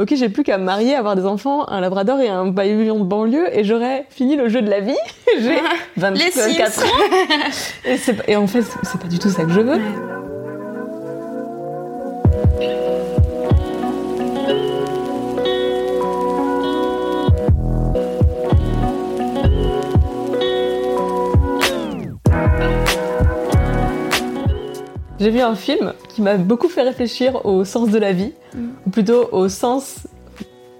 Ok, 0.00 0.14
j'ai 0.14 0.30
plus 0.30 0.44
qu'à 0.44 0.56
me 0.56 0.64
marier, 0.64 0.94
avoir 0.94 1.14
des 1.14 1.26
enfants, 1.26 1.68
un 1.68 1.82
labrador 1.82 2.20
et 2.20 2.28
un 2.30 2.50
pavillon 2.52 3.00
de 3.00 3.04
banlieue 3.04 3.54
et 3.54 3.64
j'aurais 3.64 4.06
fini 4.08 4.34
le 4.34 4.48
jeu 4.48 4.62
de 4.62 4.70
la 4.70 4.80
vie. 4.80 4.96
j'ai 5.40 5.60
24 5.98 6.84
ans. 6.84 6.88
Et, 7.84 7.98
et 8.32 8.36
en 8.36 8.46
fait, 8.46 8.62
c'est 8.82 8.98
pas 8.98 9.08
du 9.08 9.18
tout 9.18 9.28
ça 9.28 9.44
que 9.44 9.50
je 9.50 9.60
veux. 9.60 9.78
J'ai 25.20 25.28
vu 25.28 25.40
un 25.40 25.54
film 25.54 25.92
qui 26.08 26.22
m'a 26.22 26.38
beaucoup 26.38 26.70
fait 26.70 26.80
réfléchir 26.80 27.44
au 27.44 27.66
sens 27.66 27.90
de 27.90 27.98
la 27.98 28.14
vie, 28.14 28.32
ou 28.56 28.69
plutôt 28.90 29.28
au 29.32 29.48
sens 29.48 30.06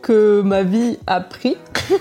que 0.03 0.41
ma 0.43 0.63
vie 0.63 0.99
a 1.07 1.21
pris. 1.21 1.57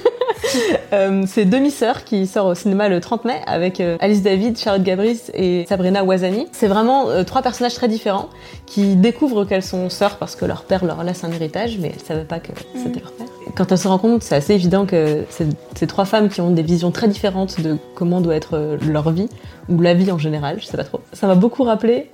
Euh, 0.94 1.26
c'est 1.28 1.46
Demi-sœur 1.46 2.06
qui 2.06 2.26
sort 2.26 2.48
au 2.48 2.56
cinéma 2.56 2.90
le 2.90 3.00
30 3.00 3.26
mai 3.26 3.40
avec 3.46 3.80
euh, 3.80 3.98
Alice 4.00 4.24
David, 4.24 4.58
Charlotte 4.58 4.82
Gabris 4.82 5.20
et 5.34 5.66
Sabrina 5.68 6.04
Ouazani. 6.04 6.48
C'est 6.54 6.68
vraiment 6.68 7.10
euh, 7.10 7.24
trois 7.24 7.44
personnages 7.44 7.76
très 7.76 7.88
différents 7.88 8.30
qui 8.66 8.96
découvrent 8.96 9.46
qu'elles 9.46 9.64
sont 9.64 9.90
sœurs 9.90 10.18
parce 10.18 10.36
que 10.36 10.46
leur 10.46 10.64
père 10.64 10.86
leur 10.86 11.04
laisse 11.04 11.24
un 11.24 11.32
héritage, 11.32 11.78
mais 11.80 11.92
elles 11.94 12.02
savaient 12.02 12.24
pas 12.24 12.40
que 12.40 12.52
c'était 12.74 13.02
leur 13.02 13.12
père. 13.12 13.28
Quand 13.56 13.72
elles 13.72 13.78
se 13.78 13.88
rencontrent, 13.88 14.26
c'est 14.26 14.36
assez 14.36 14.54
évident 14.54 14.86
que 14.88 15.26
c'est 15.30 15.48
ces 15.76 15.86
trois 15.86 16.06
femmes 16.06 16.30
qui 16.30 16.42
ont 16.42 16.52
des 16.52 16.64
visions 16.64 16.90
très 16.90 17.10
différentes 17.10 17.62
de 17.62 17.78
comment 17.94 18.20
doit 18.22 18.36
être 18.36 18.78
leur 18.88 19.12
vie, 19.12 19.30
ou 19.68 19.80
la 19.82 19.94
vie 19.94 20.12
en 20.12 20.18
général, 20.18 20.58
je 20.60 20.66
sais 20.66 20.78
pas 20.78 20.86
trop. 20.86 21.02
Ça 21.14 21.28
m'a 21.28 21.36
beaucoup 21.36 21.64
rappelé 21.64 22.10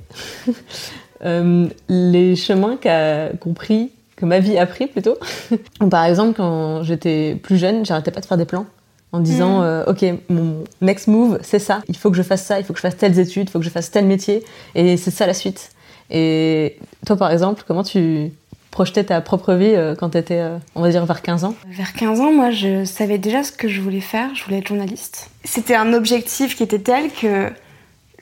euh, 1.24 1.68
les 1.90 2.36
chemins 2.36 2.78
qu'a 2.78 3.30
compris 3.40 3.92
que 4.16 4.26
ma 4.26 4.40
vie 4.40 4.58
a 4.58 4.66
pris 4.66 4.88
plutôt. 4.88 5.18
Par 5.90 6.06
exemple, 6.06 6.34
quand 6.36 6.84
j'étais 6.84 7.36
plus 7.42 7.58
jeune, 7.58 7.86
j'arrêtais 7.86 8.12
pas 8.12 8.22
de 8.22 8.26
faire 8.26 8.38
des 8.38 8.46
plans 8.46 8.66
en 9.12 9.20
disant 9.20 9.62
euh, 9.62 9.86
ok 9.88 10.04
mon 10.30 10.66
next 10.82 11.08
move 11.08 11.40
c'est 11.42 11.60
ça, 11.60 11.82
il 11.88 11.96
faut 11.96 12.12
que 12.12 12.18
je 12.18 12.22
fasse 12.22 12.44
ça, 12.44 12.60
il 12.60 12.66
faut 12.66 12.74
que 12.74 12.80
je 12.80 12.82
fasse 12.82 12.98
telles 12.98 13.18
études, 13.18 13.48
il 13.48 13.50
faut 13.50 13.60
que 13.60 13.66
je 13.66 13.70
fasse 13.70 13.90
tel 13.90 14.06
métier 14.06 14.44
et 14.74 14.98
c'est 14.98 15.12
ça 15.12 15.26
la 15.26 15.34
suite. 15.34 15.70
Et 16.10 16.78
toi 17.06 17.16
par 17.16 17.32
exemple, 17.32 17.64
comment 17.66 17.84
tu 17.84 18.32
projetais 18.72 19.06
ta 19.06 19.22
propre 19.22 19.54
vie 19.54 19.74
euh, 19.74 19.96
quand 19.96 20.10
tu 20.10 20.18
étais 20.18 20.44
on 20.76 20.82
va 20.82 20.90
dire 20.90 21.06
vers 21.06 21.22
15 21.22 21.46
ans? 21.46 21.56
Vers 21.70 21.94
15 21.94 22.20
ans, 22.20 22.34
moi, 22.34 22.52
je 22.52 22.84
savais 22.84 23.18
déjà 23.18 23.44
ce 23.44 23.54
que 23.54 23.70
je 23.70 23.80
voulais 23.80 24.02
faire. 24.02 24.36
Je 24.36 24.44
voulais 24.44 24.58
être 24.58 24.68
journaliste. 24.68 25.30
C'était 25.46 25.76
un 25.76 25.94
objectif 25.94 26.58
qui 26.58 26.64
était 26.64 26.80
tel 26.80 27.10
que 27.10 27.52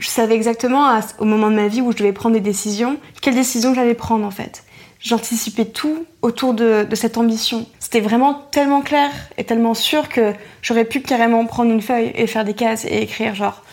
je 0.04 0.10
savais 0.10 0.36
exactement 0.36 0.86
à- 0.86 1.00
au 1.20 1.24
moment 1.26 1.50
de 1.50 1.56
ma 1.56 1.68
vie 1.70 1.80
où 1.82 1.92
je 1.94 1.98
devais 1.98 2.12
prendre 2.12 2.36
des 2.36 2.42
décisions, 2.42 2.98
quelles 3.22 3.36
décisions 3.36 3.74
j'allais 3.74 3.94
prendre 3.94 4.26
en 4.26 4.32
fait. 4.32 4.64
J'anticipais 5.00 5.66
tout 5.66 6.06
autour 6.22 6.54
de, 6.54 6.86
de 6.90 6.96
cette 6.96 7.18
ambition. 7.18 7.66
C'était 7.80 8.02
vraiment 8.02 8.34
tellement 8.52 8.82
clair 8.82 9.10
et 9.38 9.44
tellement 9.46 9.74
sûr 9.74 10.10
que 10.10 10.34
j'aurais 10.62 10.86
pu 10.86 11.00
carrément 11.02 11.46
prendre 11.46 11.72
une 11.72 11.82
feuille 11.82 12.12
et 12.16 12.28
faire 12.28 12.44
des 12.44 12.54
cases 12.54 12.84
et 12.86 13.02
écrire 13.04 13.34
genre 13.34 13.64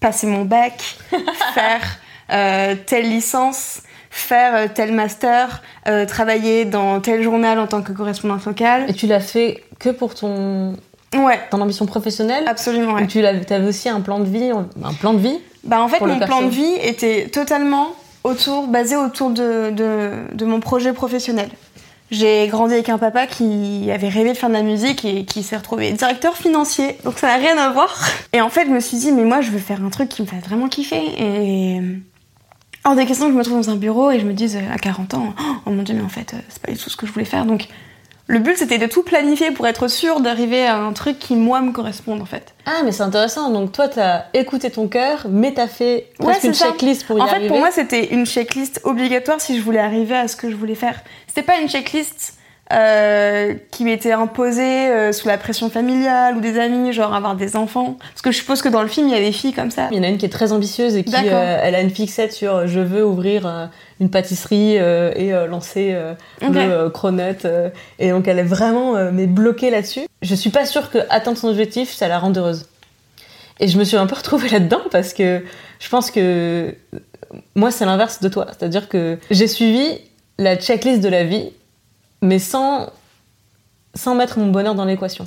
passer 0.00 0.26
mon 0.26 0.44
bac, 0.44 0.96
faire 1.54 1.80
euh, 2.32 2.74
telle 2.86 3.08
licence, 3.08 3.80
faire 4.10 4.54
euh, 4.54 4.66
tel 4.74 4.92
master, 4.92 5.62
euh, 5.88 6.04
travailler 6.06 6.64
dans 6.66 7.00
tel 7.00 7.22
journal 7.22 7.58
en 7.58 7.66
tant 7.66 7.80
que 7.82 7.92
correspondante 7.92 8.44
locale. 8.44 8.84
Et 8.88 8.94
tu 8.94 9.06
l'as 9.06 9.20
fait 9.20 9.62
que 9.78 9.88
pour 9.90 10.14
ton, 10.14 10.74
Ouais, 11.14 11.38
ton 11.50 11.60
ambition 11.60 11.84
professionnelle? 11.86 12.44
Absolument. 12.46 12.94
ouais. 12.94 13.02
Ou 13.02 13.06
tu 13.06 13.24
avais 13.24 13.66
aussi 13.68 13.88
un 13.90 14.00
plan 14.00 14.18
de 14.20 14.24
vie, 14.24 14.50
un 14.50 14.92
plan 14.94 15.12
de 15.14 15.18
vie? 15.18 15.38
Bah 15.64 15.80
en 15.80 15.88
fait, 15.88 16.00
mon 16.00 16.18
plan 16.18 16.42
de 16.42 16.48
vie 16.48 16.74
était 16.82 17.28
totalement 17.28 17.94
autour, 18.24 18.66
basé 18.66 18.96
autour 18.96 19.30
de, 19.30 19.70
de, 19.70 20.10
de 20.32 20.44
mon 20.44 20.60
projet 20.60 20.92
professionnel. 20.92 21.48
J'ai 22.12 22.46
grandi 22.48 22.74
avec 22.74 22.90
un 22.90 22.98
papa 22.98 23.26
qui 23.26 23.90
avait 23.90 24.10
rêvé 24.10 24.32
de 24.32 24.36
faire 24.36 24.50
de 24.50 24.54
la 24.54 24.62
musique 24.62 25.02
et 25.06 25.24
qui 25.24 25.42
s'est 25.42 25.56
retrouvé 25.56 25.92
directeur 25.92 26.36
financier, 26.36 26.98
donc 27.04 27.18
ça 27.18 27.28
n'a 27.28 27.36
rien 27.36 27.56
à 27.56 27.70
voir. 27.70 27.96
Et 28.34 28.42
en 28.42 28.50
fait, 28.50 28.66
je 28.66 28.70
me 28.70 28.80
suis 28.80 28.98
dit, 28.98 29.12
mais 29.12 29.24
moi, 29.24 29.40
je 29.40 29.50
veux 29.50 29.58
faire 29.58 29.82
un 29.82 29.88
truc 29.88 30.10
qui 30.10 30.20
me 30.20 30.26
fasse 30.26 30.44
vraiment 30.44 30.68
kiffer. 30.68 31.02
Et 31.18 31.80
hors 32.84 32.94
des 32.94 33.06
questions 33.06 33.26
que 33.26 33.32
je 33.32 33.38
me 33.38 33.42
trouve 33.42 33.56
dans 33.56 33.70
un 33.70 33.76
bureau 33.76 34.10
et 34.10 34.20
je 34.20 34.26
me 34.26 34.34
dise 34.34 34.56
euh, 34.56 34.74
à 34.74 34.76
40 34.76 35.14
ans, 35.14 35.34
oh 35.64 35.70
mon 35.70 35.82
dieu, 35.82 35.94
mais 35.94 36.02
en 36.02 36.10
fait, 36.10 36.34
euh, 36.34 36.38
c'est 36.50 36.60
pas 36.60 36.70
du 36.70 36.76
tout 36.76 36.90
ce 36.90 36.98
que 36.98 37.06
je 37.06 37.12
voulais 37.12 37.24
faire. 37.24 37.46
Donc, 37.46 37.68
le 38.32 38.38
but, 38.38 38.56
c'était 38.56 38.78
de 38.78 38.86
tout 38.86 39.02
planifier 39.02 39.50
pour 39.50 39.66
être 39.66 39.88
sûr 39.88 40.20
d'arriver 40.20 40.66
à 40.66 40.78
un 40.78 40.94
truc 40.94 41.18
qui, 41.18 41.36
moi, 41.36 41.60
me 41.60 41.70
corresponde, 41.70 42.22
en 42.22 42.24
fait. 42.24 42.54
Ah, 42.64 42.80
mais 42.82 42.90
c'est 42.90 43.02
intéressant. 43.02 43.50
Donc, 43.50 43.72
toi, 43.72 43.88
t'as 43.88 44.24
écouté 44.32 44.70
ton 44.70 44.88
cœur, 44.88 45.26
mais 45.28 45.52
t'as 45.52 45.66
fait 45.66 46.08
presque 46.18 46.44
une 46.44 46.54
ça. 46.54 46.68
checklist 46.68 47.06
pour 47.06 47.18
y 47.18 47.20
En 47.20 47.26
fait, 47.26 47.32
arriver. 47.32 47.48
pour 47.48 47.58
moi, 47.58 47.70
c'était 47.70 48.14
une 48.14 48.24
checklist 48.24 48.80
obligatoire 48.84 49.38
si 49.38 49.58
je 49.58 49.62
voulais 49.62 49.80
arriver 49.80 50.16
à 50.16 50.28
ce 50.28 50.36
que 50.36 50.50
je 50.50 50.56
voulais 50.56 50.74
faire. 50.74 51.02
C'était 51.26 51.42
pas 51.42 51.58
une 51.60 51.68
checklist 51.68 52.38
euh, 52.72 53.54
qui 53.70 53.84
m'était 53.84 54.12
imposée 54.12 54.88
euh, 54.88 55.12
sous 55.12 55.28
la 55.28 55.36
pression 55.36 55.68
familiale 55.68 56.36
ou 56.36 56.40
des 56.40 56.58
amis, 56.58 56.92
genre 56.92 57.14
avoir 57.14 57.36
des 57.36 57.54
enfants. 57.54 57.98
Parce 57.98 58.22
que 58.22 58.30
je 58.30 58.38
suppose 58.38 58.62
que 58.62 58.68
dans 58.68 58.80
le 58.80 58.88
film, 58.88 59.08
il 59.08 59.12
y 59.12 59.16
a 59.16 59.20
des 59.20 59.32
filles 59.32 59.52
comme 59.52 59.70
ça. 59.70 59.88
Il 59.90 59.98
y 59.98 60.00
en 60.00 60.04
a 60.04 60.08
une 60.08 60.16
qui 60.16 60.24
est 60.24 60.30
très 60.30 60.52
ambitieuse 60.52 60.96
et 60.96 61.04
qui 61.04 61.14
euh, 61.14 61.58
elle 61.62 61.74
a 61.74 61.80
une 61.80 61.90
fixette 61.90 62.32
sur 62.32 62.66
je 62.66 62.80
veux 62.80 63.04
ouvrir 63.04 63.70
une 64.00 64.10
pâtisserie 64.10 64.76
et 64.76 65.32
lancer 65.48 65.90
euh, 65.92 66.14
Ok. 66.40 66.54
le 66.54 66.88
cronut 66.88 67.46
et 67.98 68.10
donc 68.10 68.26
elle 68.26 68.38
est 68.38 68.42
vraiment 68.44 68.94
mais 69.12 69.26
bloquée 69.26 69.70
là-dessus. 69.70 70.06
Je 70.22 70.34
suis 70.34 70.50
pas 70.50 70.64
sûre 70.64 70.90
que 70.90 70.98
atteindre 71.10 71.36
son 71.36 71.48
objectif 71.48 71.92
ça 71.92 72.08
la 72.08 72.18
rende 72.18 72.38
heureuse. 72.38 72.66
Et 73.60 73.68
je 73.68 73.78
me 73.78 73.84
suis 73.84 73.96
un 73.96 74.06
peu 74.06 74.16
retrouvée 74.16 74.48
là-dedans 74.48 74.80
parce 74.90 75.12
que 75.12 75.42
je 75.78 75.88
pense 75.88 76.10
que 76.10 76.74
moi 77.54 77.70
c'est 77.70 77.84
l'inverse 77.84 78.20
de 78.20 78.28
toi, 78.28 78.46
c'est-à-dire 78.48 78.88
que 78.88 79.18
j'ai 79.30 79.46
suivi 79.46 79.98
la 80.38 80.56
checklist 80.56 81.00
de 81.02 81.08
la 81.08 81.24
vie 81.24 81.50
mais 82.22 82.38
sans 82.38 82.88
sans 83.94 84.14
mettre 84.14 84.38
mon 84.38 84.46
bonheur 84.46 84.74
dans 84.74 84.86
l'équation. 84.86 85.26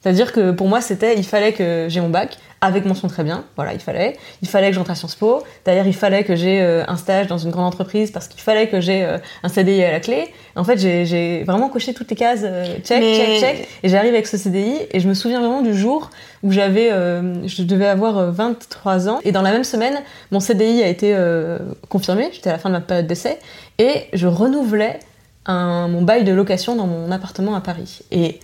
C'est-à-dire 0.00 0.32
que 0.32 0.50
pour 0.52 0.68
moi, 0.68 0.80
c'était, 0.82 1.16
il 1.16 1.24
fallait 1.24 1.52
que 1.52 1.86
j'ai 1.88 2.00
mon 2.00 2.10
bac, 2.10 2.36
avec 2.60 2.84
mention 2.84 3.08
très 3.08 3.24
bien, 3.24 3.44
voilà, 3.56 3.72
il 3.72 3.80
fallait. 3.80 4.16
Il 4.42 4.48
fallait 4.48 4.68
que 4.68 4.74
j'entre 4.74 4.90
à 4.90 4.94
Sciences 4.94 5.14
Po. 5.16 5.42
D'ailleurs, 5.64 5.86
il 5.86 5.94
fallait 5.94 6.24
que 6.24 6.36
j'ai 6.36 6.60
euh, 6.60 6.84
un 6.86 6.96
stage 6.96 7.26
dans 7.26 7.38
une 7.38 7.50
grande 7.50 7.66
entreprise 7.66 8.10
parce 8.10 8.28
qu'il 8.28 8.40
fallait 8.40 8.68
que 8.68 8.80
j'ai 8.80 9.02
euh, 9.04 9.18
un 9.42 9.48
CDI 9.48 9.82
à 9.82 9.90
la 9.90 10.00
clé. 10.00 10.28
En 10.56 10.62
fait, 10.64 10.78
j'ai- 10.78 11.42
vraiment 11.44 11.68
coché 11.70 11.92
toutes 11.94 12.08
les 12.10 12.16
cases, 12.16 12.40
euh, 12.44 12.64
check, 12.84 13.00
Mais- 13.00 13.16
check, 13.16 13.40
check. 13.40 13.68
Et 13.82 13.88
j'arrive 13.88 14.12
avec 14.14 14.26
ce 14.26 14.36
CDI 14.36 14.76
et 14.92 15.00
je 15.00 15.08
me 15.08 15.14
souviens 15.14 15.40
vraiment 15.40 15.62
du 15.62 15.74
jour 15.74 16.10
où 16.42 16.52
j'avais, 16.52 16.92
euh, 16.92 17.46
je 17.48 17.62
devais 17.62 17.86
avoir 17.86 18.18
euh, 18.18 18.30
23 18.30 19.08
ans. 19.08 19.20
Et 19.24 19.32
dans 19.32 19.42
la 19.42 19.50
même 19.52 19.64
semaine, 19.64 19.98
mon 20.30 20.40
CDI 20.40 20.82
a 20.82 20.88
été 20.88 21.14
euh, 21.14 21.58
confirmé. 21.88 22.28
J'étais 22.32 22.50
à 22.50 22.52
la 22.52 22.58
fin 22.58 22.68
de 22.68 22.74
ma 22.74 22.80
période 22.82 23.06
d'essai 23.06 23.38
et 23.78 24.04
je 24.12 24.26
renouvelais 24.26 25.00
un, 25.46 25.88
mon 25.88 26.02
bail 26.02 26.24
de 26.24 26.32
location 26.32 26.76
dans 26.76 26.86
mon 26.86 27.10
appartement 27.10 27.54
à 27.54 27.60
Paris. 27.60 28.00
Et 28.10 28.40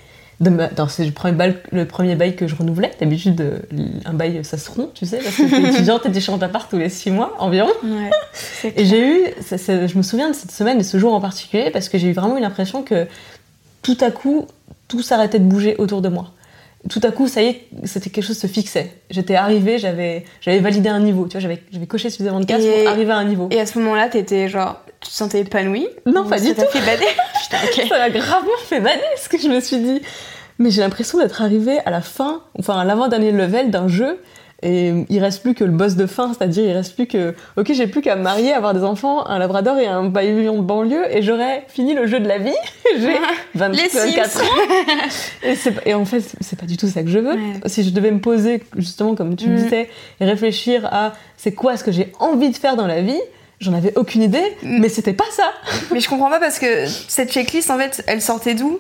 c'est 0.89 1.05
le 1.05 1.11
premier, 1.13 1.35
bail, 1.35 1.57
le 1.71 1.85
premier 1.85 2.15
bail 2.15 2.35
que 2.35 2.47
je 2.47 2.55
renouvelais. 2.55 2.91
D'habitude, 2.99 3.63
un 4.07 4.15
bail, 4.15 4.41
ça 4.45 4.57
se 4.57 4.71
rompt, 4.71 4.95
tu 4.95 5.05
sais, 5.07 5.19
parce 5.19 5.37
que 5.37 5.43
t'es 5.43 5.69
étudiante 5.75 6.07
et 6.07 6.13
tu 6.13 6.21
changes 6.21 6.39
d'appart 6.39 6.69
tous 6.71 6.79
les 6.79 6.89
six 6.89 7.11
mois 7.11 7.37
environ. 7.39 7.69
Ouais, 7.85 8.11
Et 8.77 8.85
j'ai 8.87 9.07
eu, 9.07 9.21
ça- 9.43 9.59
ça- 9.59 9.87
je 9.87 9.97
me 9.99 10.03
souviens 10.03 10.31
de 10.31 10.35
cette 10.35 10.51
semaine 10.51 10.81
et 10.81 10.83
ce 10.83 10.99
jour 10.99 11.13
en 11.15 11.21
particulier, 11.21 11.71
parce 11.71 11.89
que 11.91 11.99
j'ai 11.99 12.09
eu 12.09 12.13
vraiment 12.13 12.39
eu 12.39 12.41
l'impression 12.41 12.83
que 12.83 13.07
tout 13.83 13.99
à 14.01 14.11
coup, 14.11 14.47
tout 14.89 15.03
s'arrêtait 15.03 15.39
de 15.39 15.45
bouger 15.45 15.77
autour 15.77 16.01
de 16.01 16.09
moi. 16.09 16.31
Tout 16.89 17.01
à 17.03 17.11
coup, 17.11 17.29
ça 17.29 17.43
y 17.43 17.47
est, 17.49 17.67
c'était 17.85 18.09
quelque 18.09 18.25
chose 18.25 18.39
se 18.39 18.47
fixait. 18.47 18.91
J'étais 19.11 19.35
arrivée, 19.35 19.79
j'avais, 19.79 20.25
j'avais 20.41 20.61
validé 20.61 20.89
un 20.89 21.01
niveau, 21.01 21.25
tu 21.27 21.33
vois, 21.33 21.41
j'avais, 21.41 21.59
coché 21.87 22.09
suffisamment 22.09 22.41
de 22.41 22.47
cases 22.47 22.63
pour 22.65 22.89
arriver 22.89 23.13
à 23.13 23.17
un 23.19 23.25
niveau. 23.25 23.49
Et 23.51 23.61
à 23.61 23.67
ce 23.67 23.79
moment-là, 23.79 24.09
t'étais 24.09 24.49
genre, 24.49 24.81
tu 25.01 25.09
te 25.11 25.15
sentais 25.15 25.41
épanouie 25.41 25.89
Non, 26.07 26.25
pas 26.27 26.39
du 26.39 26.49
ça 26.49 26.55
tout. 26.65 26.71
fait 26.71 26.81
bader 26.85 27.07
Putain, 27.43 27.57
ok. 27.65 27.89
Ça 27.89 27.99
m'a 27.99 28.11
gravement 28.11 28.51
fait 28.67 28.81
bader 28.81 29.01
ce 29.17 29.29
que 29.29 29.39
je 29.39 29.49
me 29.49 29.61
suis 29.61 29.79
dit. 29.79 30.01
Mais 30.59 30.71
j'ai 30.71 30.83
l'impression 30.83 31.19
d'être 31.19 31.41
arrivée 31.41 31.79
à 31.87 31.91
la 31.91 32.03
fin, 32.03 32.43
enfin 32.59 32.79
à 32.79 32.85
l'avant-dernier 32.85 33.33
level 33.33 33.71
d'un 33.71 33.89
jeu, 33.89 34.19
et 34.63 34.93
il 35.09 35.19
reste 35.25 35.41
plus 35.41 35.55
que 35.55 35.65
le 35.65 35.71
boss 35.71 35.97
de 35.97 36.05
fin, 36.05 36.35
c'est-à-dire 36.35 36.67
il 36.67 36.73
reste 36.73 36.95
plus 36.95 37.07
que, 37.07 37.35
ok, 37.57 37.73
j'ai 37.73 37.87
plus 37.87 38.03
qu'à 38.03 38.15
me 38.15 38.21
marier, 38.23 38.53
avoir 38.53 38.75
des 38.75 38.85
enfants, 38.85 39.27
un 39.27 39.39
labrador 39.39 39.79
et 39.79 39.87
un 39.87 40.11
pavillon 40.11 40.59
de 40.59 40.63
banlieue, 40.67 41.07
et 41.17 41.23
j'aurais 41.23 41.65
fini 41.69 41.95
le 41.95 42.07
jeu 42.07 42.21
de 42.21 42.29
la 42.29 42.37
vie. 42.37 42.53
j'ai 42.99 43.17
24 43.55 43.91
Sims. 43.91 44.43
ans. 44.43 45.73
Et, 45.87 45.95
en 45.95 46.05
fait, 46.05 46.23
c'est 46.41 46.59
pas 46.59 46.67
du 46.67 46.77
tout 46.77 46.89
ça 46.89 47.03
que 47.03 47.09
je 47.09 47.19
veux. 47.19 47.33
Ouais. 47.33 47.61
Si 47.65 47.83
je 47.83 47.89
devais 47.91 48.11
me 48.11 48.21
poser, 48.21 48.63
justement, 48.77 49.15
comme 49.15 49.37
tu 49.37 49.49
Mm. 49.49 49.57
disais, 49.57 49.89
et 50.21 50.25
réfléchir 50.27 50.87
à 50.93 51.15
c'est 51.39 51.53
quoi 51.55 51.79
ce 51.79 51.85
que 51.85 51.91
j'ai 51.93 52.13
envie 52.19 52.51
de 52.51 52.57
faire 52.57 52.77
dans 52.77 52.87
la 52.87 53.01
vie, 53.01 53.21
J'en 53.61 53.75
avais 53.75 53.93
aucune 53.97 54.23
idée, 54.23 54.57
Mm. 54.63 54.81
mais 54.81 54.89
c'était 54.89 55.13
pas 55.13 55.25
ça. 55.31 55.51
Mais 55.93 56.01
je 56.01 56.09
comprends 56.09 56.31
pas 56.31 56.41
parce 56.41 56.59
que 56.59 56.87
cette 57.09 57.31
checklist, 57.33 57.71
en 57.71 57.79
fait, 57.79 58.03
elle 58.07 58.23
sortait 58.23 58.55
d'où? 58.55 58.79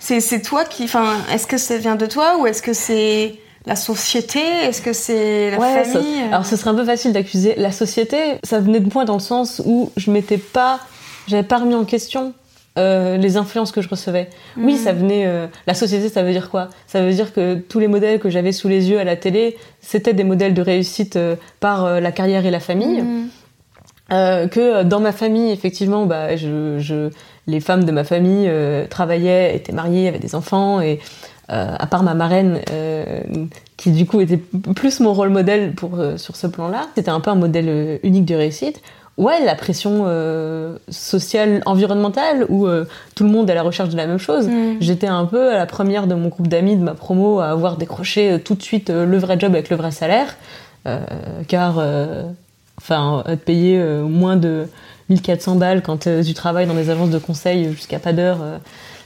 C'est 0.00 0.42
toi 0.42 0.64
qui. 0.64 0.84
Enfin, 0.84 1.14
est-ce 1.32 1.46
que 1.46 1.56
ça 1.58 1.76
vient 1.78 1.94
de 1.94 2.06
toi 2.06 2.36
ou 2.40 2.46
est-ce 2.46 2.60
que 2.62 2.72
c'est 2.72 3.36
la 3.66 3.76
société? 3.76 4.40
Est-ce 4.40 4.82
que 4.82 4.92
c'est 4.92 5.52
la 5.52 5.58
Ouais, 5.58 5.84
ça- 5.84 5.92
famille? 5.92 6.22
Alors 6.28 6.44
ce 6.44 6.56
serait 6.56 6.70
un 6.70 6.74
peu 6.74 6.84
facile 6.84 7.12
d'accuser 7.12 7.54
la 7.56 7.70
société. 7.70 8.16
Ça 8.42 8.58
venait 8.58 8.80
de 8.80 8.90
moi 8.92 9.04
dans 9.04 9.14
le 9.14 9.20
sens 9.20 9.62
où 9.64 9.92
je 9.96 10.10
m'étais 10.10 10.38
pas, 10.38 10.80
j'avais 11.28 11.44
pas 11.44 11.58
remis 11.58 11.74
en 11.76 11.84
question 11.84 12.32
euh, 12.78 13.16
les 13.18 13.36
influences 13.36 13.70
que 13.70 13.80
je 13.82 13.88
recevais. 13.88 14.28
Oui, 14.56 14.72
Mhm. 14.72 14.78
ça 14.78 14.92
venait. 14.92 15.26
euh, 15.26 15.46
la 15.68 15.74
société, 15.74 16.08
ça 16.08 16.22
veut 16.24 16.32
dire 16.32 16.50
quoi? 16.50 16.68
Ça 16.88 17.00
veut 17.02 17.12
dire 17.12 17.32
que 17.32 17.54
tous 17.54 17.78
les 17.78 17.86
modèles 17.86 18.18
que 18.18 18.30
j'avais 18.30 18.50
sous 18.52 18.66
les 18.68 18.88
yeux 18.90 18.98
à 18.98 19.04
la 19.04 19.14
télé, 19.14 19.56
c'était 19.82 20.14
des 20.14 20.24
modèles 20.24 20.54
de 20.54 20.62
réussite 20.62 21.14
euh, 21.16 21.36
par 21.60 22.00
la 22.00 22.10
carrière 22.12 22.44
et 22.46 22.50
la 22.50 22.60
famille. 22.60 23.02
Mhm. 23.02 23.28
Euh, 24.12 24.46
que 24.46 24.60
euh, 24.60 24.84
dans 24.84 25.00
ma 25.00 25.12
famille, 25.12 25.50
effectivement, 25.50 26.06
bah, 26.06 26.36
je, 26.36 26.78
je- 26.78 27.10
les 27.46 27.60
femmes 27.60 27.84
de 27.84 27.92
ma 27.92 28.04
famille 28.04 28.46
euh, 28.48 28.86
travaillaient, 28.86 29.56
étaient 29.56 29.72
mariées, 29.72 30.06
avaient 30.08 30.18
des 30.18 30.34
enfants, 30.34 30.80
et 30.80 31.00
euh, 31.50 31.74
à 31.78 31.86
part 31.86 32.02
ma 32.04 32.14
marraine, 32.14 32.60
qui 33.76 33.90
du 33.90 34.06
coup 34.06 34.20
était 34.20 34.36
plus 34.76 35.00
mon 35.00 35.12
rôle 35.12 35.30
modèle 35.30 35.72
pour, 35.72 35.98
sur 36.16 36.36
ce 36.36 36.46
plan-là, 36.46 36.86
c'était 36.94 37.10
un 37.10 37.18
peu 37.20 37.30
un 37.30 37.34
modèle 37.34 37.98
unique 38.04 38.26
de 38.26 38.36
réussite. 38.36 38.80
Ouais, 39.18 39.44
la 39.44 39.54
pression 39.56 40.06
sociale, 40.88 41.60
environnementale, 41.66 42.46
où 42.48 42.66
tout 43.16 43.24
le 43.24 43.30
monde 43.30 43.48
est 43.50 43.52
à 43.52 43.56
la 43.56 43.62
recherche 43.62 43.88
de 43.90 43.96
la 43.96 44.06
même 44.06 44.18
chose. 44.18 44.46
Mhm. 44.46 44.76
J'étais 44.80 45.08
un 45.08 45.26
peu 45.26 45.50
à 45.50 45.58
la 45.58 45.66
première 45.66 46.06
de 46.06 46.14
mon 46.14 46.28
groupe 46.28 46.46
d'amis 46.46 46.76
de 46.76 46.82
ma 46.82 46.94
promo 46.94 47.40
à 47.40 47.46
avoir 47.48 47.76
décroché 47.76 48.38
tout 48.42 48.54
de 48.54 48.62
suite 48.62 48.88
le 48.88 49.18
vrai 49.18 49.36
job 49.38 49.52
avec 49.52 49.68
le 49.68 49.76
vrai 49.76 49.90
salaire, 49.90 50.36
car 51.48 51.82
enfin 52.78 53.22
être 53.26 53.44
payé 53.44 53.78
euh, 53.78 54.02
moins 54.02 54.36
de 54.36 54.66
1400 55.08 55.56
balles 55.56 55.82
quand 55.82 56.06
euh, 56.06 56.22
tu 56.22 56.34
travailles 56.34 56.66
dans 56.66 56.74
des 56.74 56.90
agences 56.90 57.10
de 57.10 57.18
conseil 57.18 57.70
jusqu'à 57.72 57.98
pas 57.98 58.12
d'heure, 58.12 58.38
euh, 58.42 58.58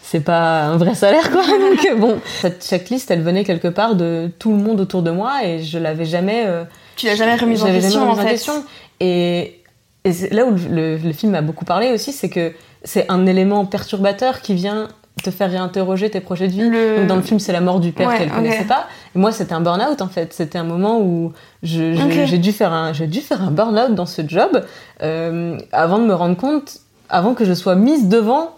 c'est 0.02 0.20
pas 0.20 0.64
un 0.64 0.76
vrai 0.76 0.94
salaire 0.94 1.30
quoi. 1.30 1.42
Donc 1.46 1.86
euh, 1.90 1.96
bon, 1.96 2.18
cette 2.40 2.64
checklist 2.64 3.10
elle 3.10 3.22
venait 3.22 3.44
quelque 3.44 3.68
part 3.68 3.96
de 3.96 4.30
tout 4.38 4.50
le 4.52 4.58
monde 4.58 4.80
autour 4.80 5.02
de 5.02 5.10
moi 5.10 5.44
et 5.44 5.62
je 5.62 5.78
l'avais 5.78 6.04
jamais 6.04 6.44
euh, 6.46 6.64
Tu 6.96 7.06
l'as 7.06 7.16
jamais 7.16 7.36
remise 7.36 7.62
en 7.62 7.66
question, 7.66 8.00
remis 8.08 8.12
en 8.12 8.16
fait. 8.16 8.30
question. 8.30 8.64
Et, 9.00 9.60
et 10.04 10.12
là 10.30 10.44
où 10.46 10.54
le, 10.70 10.96
le 10.96 11.12
film 11.12 11.32
m'a 11.32 11.42
beaucoup 11.42 11.64
parlé 11.64 11.90
aussi, 11.92 12.12
c'est 12.12 12.28
que 12.30 12.52
c'est 12.84 13.10
un 13.10 13.26
élément 13.26 13.66
perturbateur 13.66 14.40
qui 14.42 14.54
vient 14.54 14.88
te 15.22 15.30
faire 15.30 15.50
réinterroger 15.50 16.10
tes 16.10 16.20
projets 16.20 16.46
de 16.46 16.52
vie. 16.52 16.68
Le- 16.68 16.98
Donc 16.98 17.06
dans 17.06 17.16
le 17.16 17.22
film, 17.22 17.40
c'est 17.40 17.52
la 17.52 17.60
mort 17.62 17.80
du 17.80 17.90
père 17.92 18.08
Ouais, 18.08 18.18
qu'elle 18.18 18.28
ok. 18.28 18.34
connaissait 18.34 18.64
pas. 18.64 18.86
Et 19.14 19.18
moi, 19.18 19.32
c'était 19.32 19.54
un 19.54 19.60
burn-out 19.62 20.00
en 20.02 20.08
fait. 20.08 20.32
C'était 20.34 20.58
un 20.58 20.64
moment 20.64 21.00
où 21.00 21.32
j'ai 21.62 22.38
dû 22.38 22.52
faire 22.52 22.72
un, 22.72 22.92
j'ai 22.92 23.06
dû 23.06 23.20
faire 23.20 23.42
un 23.42 23.50
burn-out 23.50 23.94
dans 23.94 24.04
ce 24.06 24.22
job 24.26 24.64
euh, 25.02 25.58
avant 25.72 25.98
de 25.98 26.04
me 26.04 26.14
rendre 26.14 26.36
compte, 26.36 26.78
avant 27.08 27.34
que 27.34 27.44
je 27.44 27.54
sois 27.54 27.74
mise 27.76 28.08
devant 28.08 28.56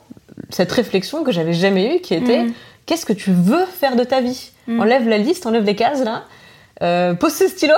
cette 0.51 0.73
réflexion 0.73 1.23
que 1.25 1.31
j'avais 1.33 1.53
jamais 1.53 1.97
eue, 1.97 2.01
qui 2.01 2.15
était 2.15 2.43
Mhm. 2.43 2.53
qu'est-ce 2.87 3.07
que 3.07 3.13
tu 3.13 3.31
veux 3.33 3.65
faire 3.67 3.95
de 3.97 4.05
ta 4.05 4.21
vie? 4.21 4.51
Mhm. 4.67 4.81
Enlève 4.81 5.09
la 5.09 5.19
liste, 5.19 5.47
enlève 5.47 5.65
les 5.65 5.77
cases 5.77 6.03
là, 6.05 6.25
euh, 6.83 7.15
pose 7.15 7.35
ce 7.35 7.47
stylo. 7.49 7.75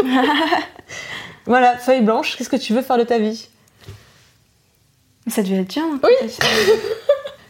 voilà, 1.46 1.76
feuille 1.76 2.00
blanche. 2.02 2.36
Qu'est-ce 2.36 2.50
que 2.50 2.56
tu 2.56 2.72
veux 2.72 2.82
faire 2.82 2.96
de 2.98 3.04
ta 3.04 3.18
vie? 3.18 3.48
Ça 5.28 5.42
devait 5.42 5.58
être 5.60 5.68
bien. 5.68 5.84
Oui. 6.02 6.28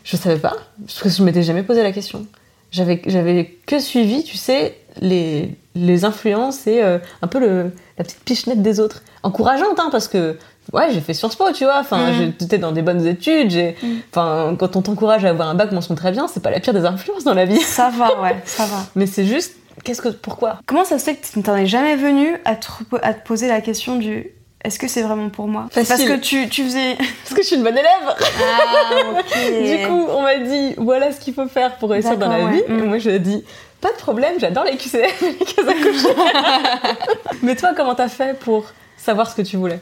Je 0.04 0.16
savais 0.16 0.38
pas, 0.38 0.54
parce 0.86 1.00
que 1.02 1.08
je 1.08 1.22
m'étais 1.22 1.42
jamais 1.42 1.62
posé 1.62 1.82
la 1.82 1.92
question. 1.92 2.26
J'avais, 2.70 3.02
j'avais 3.06 3.56
que 3.66 3.78
suivi, 3.78 4.24
tu 4.24 4.36
sais, 4.36 4.76
les, 5.00 5.54
les 5.74 6.04
influences 6.04 6.66
et 6.66 6.82
euh, 6.82 6.98
un 7.20 7.26
peu 7.26 7.38
le, 7.38 7.70
la 7.98 8.04
petite 8.04 8.20
pichenette 8.24 8.62
des 8.62 8.80
autres. 8.80 9.02
Encourageante, 9.22 9.78
hein, 9.78 9.88
parce 9.92 10.08
que 10.08 10.38
ouais, 10.72 10.90
j'ai 10.92 11.00
fait 11.00 11.12
Sciences 11.14 11.36
Po, 11.36 11.52
tu 11.52 11.64
vois. 11.64 11.78
Enfin, 11.80 12.10
Mhm. 12.12 12.32
j'étais 12.40 12.58
dans 12.58 12.72
des 12.72 12.80
bonnes 12.82 13.06
études. 13.06 13.50
J'ai, 13.50 13.76
Mhm. 13.82 13.98
enfin, 14.10 14.56
quand 14.58 14.74
on 14.76 14.82
t'encourage 14.82 15.24
à 15.24 15.28
avoir 15.30 15.48
un 15.48 15.54
bac 15.54 15.70
mention 15.72 15.94
très 15.94 16.12
bien, 16.12 16.26
c'est 16.28 16.42
pas 16.42 16.50
la 16.50 16.60
pire 16.60 16.72
des 16.72 16.84
influences 16.86 17.24
dans 17.24 17.34
la 17.34 17.44
vie. 17.44 17.60
Ça 17.60 17.90
va, 17.90 18.20
ouais, 18.22 18.36
ça 18.46 18.64
va. 18.66 18.78
Mais 18.96 19.06
c'est 19.06 19.26
juste, 19.26 19.52
qu'est-ce 19.84 20.00
que, 20.00 20.08
pourquoi? 20.08 20.58
Comment 20.66 20.84
ça 20.84 20.98
se 20.98 21.04
fait 21.04 21.16
que 21.16 21.26
tu 21.26 21.38
ne 21.38 21.44
t'en 21.44 21.56
es 21.56 21.66
jamais 21.66 21.96
venu 21.96 22.36
à 22.46 22.56
te, 22.56 22.66
à 23.02 23.12
te 23.14 23.26
poser 23.26 23.48
la 23.48 23.60
question 23.60 23.96
du 23.96 24.28
est-ce 24.64 24.78
que 24.78 24.88
c'est 24.88 25.02
vraiment 25.02 25.28
pour 25.28 25.48
moi? 25.48 25.68
Parce 25.74 25.88
que 25.88 26.16
tu, 26.16 26.48
tu 26.48 26.64
faisais. 26.64 26.96
Parce 27.24 27.34
que 27.34 27.42
je 27.42 27.46
suis 27.48 27.56
une 27.56 27.62
bonne 27.64 27.78
élève. 27.78 27.88
Ah. 28.08 29.22
Du 29.62 29.86
coup, 29.86 30.06
on 30.08 30.22
m'a 30.22 30.36
dit 30.38 30.74
voilà 30.76 31.12
ce 31.12 31.20
qu'il 31.20 31.34
faut 31.34 31.46
faire 31.48 31.76
pour 31.76 31.90
réussir 31.90 32.16
dans 32.16 32.28
la 32.28 32.38
vie. 32.46 32.58
ouais. 32.58 32.64
Et 32.68 32.72
moi, 32.82 32.98
je 32.98 33.10
dis 33.10 33.44
pas 33.80 33.90
de 33.90 33.96
problème, 33.96 34.34
j'adore 34.38 34.64
les 34.64 34.76
QCM, 34.76 35.02
les 35.22 35.34
cases 35.44 35.66
à 35.68 35.74
coucher. 35.74 36.96
Mais 37.42 37.56
toi, 37.56 37.72
comment 37.76 37.94
t'as 37.94 38.08
fait 38.08 38.38
pour 38.38 38.66
savoir 38.96 39.28
ce 39.28 39.34
que 39.34 39.42
tu 39.42 39.56
voulais? 39.56 39.80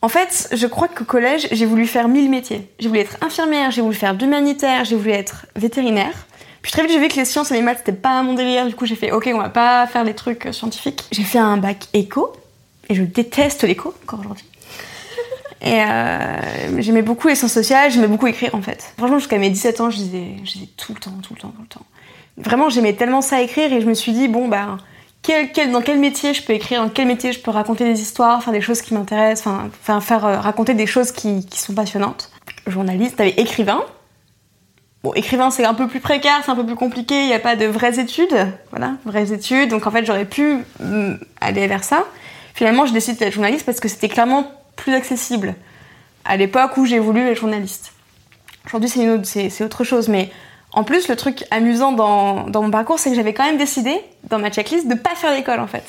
En 0.00 0.08
fait, 0.08 0.48
je 0.52 0.66
crois 0.66 0.88
qu'au 0.88 1.04
collège, 1.04 1.48
j'ai 1.52 1.66
voulu 1.66 1.86
faire 1.86 2.08
mille 2.08 2.30
métiers. 2.30 2.70
J'ai 2.78 2.88
voulu 2.88 3.00
être 3.00 3.16
infirmière, 3.22 3.70
j'ai 3.70 3.82
voulu 3.82 3.94
faire 3.94 4.14
de 4.14 4.22
l'humanitaire, 4.22 4.84
j'ai 4.84 4.96
voulu 4.96 5.10
être 5.12 5.46
vétérinaire. 5.56 6.12
Puis 6.62 6.72
très 6.72 6.82
vite, 6.82 6.92
j'ai 6.92 6.98
vu 6.98 7.08
que 7.08 7.16
les 7.16 7.26
sciences 7.26 7.50
et 7.50 7.54
les 7.54 7.62
maths, 7.62 7.78
c'était 7.78 7.92
pas 7.92 8.22
mon 8.22 8.32
délire. 8.32 8.66
Du 8.66 8.74
coup, 8.74 8.86
j'ai 8.86 8.96
fait, 8.96 9.12
ok, 9.12 9.30
on 9.34 9.38
va 9.38 9.50
pas 9.50 9.86
faire 9.86 10.04
des 10.04 10.14
trucs 10.14 10.46
euh, 10.46 10.52
scientifiques. 10.52 11.04
J'ai 11.12 11.22
fait 11.22 11.38
un 11.38 11.58
bac 11.58 11.88
éco, 11.92 12.32
et 12.88 12.94
je 12.94 13.02
déteste 13.02 13.64
l'éco, 13.64 13.94
encore 14.02 14.20
aujourd'hui. 14.20 14.46
Et 15.60 15.80
euh, 15.80 16.80
j'aimais 16.80 17.02
beaucoup 17.02 17.28
les 17.28 17.34
sciences 17.34 17.52
sociales, 17.52 17.90
j'aimais 17.90 18.06
beaucoup 18.06 18.26
écrire 18.26 18.54
en 18.54 18.60
fait. 18.60 18.92
Franchement, 18.98 19.18
jusqu'à 19.18 19.38
mes 19.38 19.48
17 19.48 19.80
ans, 19.80 19.90
je 19.90 19.96
lisais, 19.96 20.36
je 20.44 20.58
tout 20.76 20.92
le 20.92 21.00
temps, 21.00 21.18
tout 21.22 21.34
le 21.34 21.40
temps, 21.40 21.52
tout 21.56 21.62
le 21.62 21.68
temps. 21.68 21.86
Vraiment, 22.36 22.68
j'aimais 22.68 22.92
tellement 22.92 23.22
ça 23.22 23.40
écrire 23.40 23.72
et 23.72 23.80
je 23.80 23.86
me 23.86 23.94
suis 23.94 24.12
dit, 24.12 24.28
bon, 24.28 24.48
bah, 24.48 24.76
dans 25.72 25.80
quel 25.80 25.98
métier 25.98 26.34
je 26.34 26.42
peux 26.42 26.52
écrire, 26.52 26.82
dans 26.82 26.90
quel 26.90 27.06
métier 27.06 27.32
je 27.32 27.40
peux 27.40 27.50
raconter 27.50 27.84
des 27.84 28.00
histoires, 28.00 28.42
faire 28.42 28.52
des 28.52 28.60
choses 28.60 28.82
qui 28.82 28.92
m'intéressent, 28.92 29.46
enfin, 29.46 30.00
faire 30.00 30.26
euh, 30.26 30.38
raconter 30.38 30.74
des 30.74 30.86
choses 30.86 31.12
qui, 31.12 31.46
qui 31.46 31.58
sont 31.58 31.72
passionnantes. 31.72 32.30
Journaliste, 32.66 33.16
t'avais 33.16 33.30
écrivain. 33.30 33.82
Bon, 35.02 35.12
écrivain, 35.14 35.50
c'est 35.50 35.64
un 35.64 35.74
peu 35.74 35.86
plus 35.86 36.00
précaire, 36.00 36.40
c'est 36.44 36.50
un 36.50 36.56
peu 36.56 36.66
plus 36.66 36.76
compliqué, 36.76 37.22
il 37.22 37.26
n'y 37.26 37.34
a 37.34 37.38
pas 37.38 37.56
de 37.56 37.66
vraies 37.66 37.98
études. 37.98 38.36
Voilà, 38.70 38.94
vraies 39.04 39.32
études. 39.32 39.70
Donc 39.70 39.86
en 39.86 39.90
fait, 39.90 40.04
j'aurais 40.04 40.24
pu 40.24 40.64
mm, 40.80 41.14
aller 41.40 41.66
vers 41.66 41.84
ça. 41.84 42.04
Finalement, 42.54 42.86
j'ai 42.86 42.92
décidé 42.92 43.18
d'être 43.18 43.32
journaliste 43.34 43.66
parce 43.66 43.80
que 43.80 43.88
c'était 43.88 44.08
clairement 44.08 44.50
plus 44.76 44.94
accessible 44.94 45.54
à 46.24 46.36
l'époque 46.36 46.76
où 46.76 46.86
j'ai 46.86 46.98
voulu 47.00 47.20
être 47.28 47.38
journaliste. 47.38 47.92
Aujourd'hui, 48.66 48.88
c'est, 48.88 49.08
autre- 49.10 49.64
autre 49.64 49.84
chose, 49.84 50.08
mais 50.08 50.30
en 50.72 50.84
plus, 50.84 51.08
le 51.08 51.16
truc 51.16 51.44
amusant 51.50 51.92
dans, 51.92 52.44
dans 52.48 52.62
mon 52.62 52.70
parcours, 52.70 52.98
c'est 52.98 53.10
que 53.10 53.16
j'avais 53.16 53.34
quand 53.34 53.44
même 53.44 53.58
décidé, 53.58 53.94
dans 54.30 54.38
ma 54.38 54.50
checklist, 54.50 54.88
de 54.88 54.94
pas 54.94 55.14
faire 55.14 55.32
l'école 55.32 55.60
en 55.60 55.66
fait. 55.66 55.84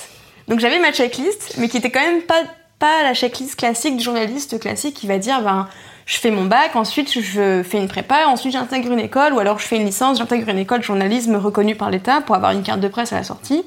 Donc 0.48 0.60
j'avais 0.60 0.80
ma 0.80 0.92
checklist, 0.92 1.56
mais 1.58 1.70
qui 1.70 1.78
était 1.78 1.90
quand 1.90 2.02
même 2.02 2.22
pas, 2.22 2.42
pas 2.78 3.02
la 3.04 3.14
checklist 3.14 3.56
classique 3.56 3.98
du 3.98 4.04
journaliste 4.04 4.60
classique 4.60 4.96
qui 4.96 5.08
va 5.08 5.18
dire 5.18 5.42
ben, 5.42 5.68
je 6.06 6.18
fais 6.18 6.30
mon 6.30 6.46
bac, 6.46 6.76
ensuite 6.76 7.20
je 7.20 7.64
fais 7.64 7.78
une 7.80 7.88
prépa, 7.88 8.26
ensuite 8.28 8.54
j'intègre 8.54 8.92
une 8.92 9.00
école, 9.00 9.34
ou 9.34 9.40
alors 9.40 9.58
je 9.58 9.66
fais 9.66 9.78
une 9.78 9.86
licence, 9.86 10.20
j'intègre 10.20 10.50
une 10.50 10.60
école 10.60 10.80
de 10.80 10.84
journalisme 10.84 11.36
reconnue 11.36 11.76
par 11.76 11.90
l'État 11.90 12.22
pour 12.22 12.36
avoir 12.36 12.52
une 12.52 12.62
carte 12.62 12.80
de 12.80 12.88
presse 12.88 13.12
à 13.12 13.16
la 13.16 13.24
sortie. 13.24 13.64